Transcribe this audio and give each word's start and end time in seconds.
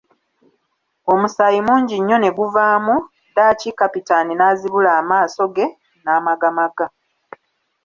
Omusaayi 1.13 1.59
mungi 1.67 1.95
nnyo 1.99 2.17
ne 2.19 2.29
guvaamu, 2.37 2.95
ddaaki 3.29 3.69
Kapitaani 3.79 4.33
n'azibula 4.35 4.89
amaaso 4.99 5.43
ge 5.55 5.65
n'amagamaga. 6.03 6.87